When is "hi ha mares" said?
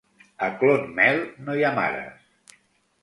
1.59-2.57